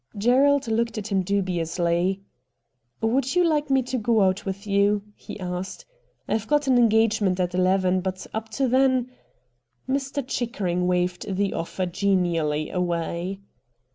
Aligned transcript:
Gerald 0.17 0.67
looked 0.67 0.97
at 0.97 1.09
him 1.11 1.21
dubiously.' 1.21 2.23
Would 3.03 3.35
you 3.35 3.43
like 3.43 3.69
me 3.69 3.83
to 3.83 3.99
go 3.99 4.21
out 4.21 4.47
with 4.47 4.65
you?' 4.65 5.03
he 5.25 5.39
asked.' 5.39 5.85
I've 6.27 6.47
got 6.47 6.65
an 6.65 6.79
engagement 6.79 7.39
at 7.39 7.53
eleven, 7.53 8.01
but 8.01 8.25
up 8.33 8.49
to 8.57 8.67
then' 8.67 9.11
Mr. 9.87 10.27
Chickering 10.27 10.87
waved 10.87 11.27
the 11.35 11.53
offer 11.53 11.85
genially 11.85 12.71
away. 12.71 13.41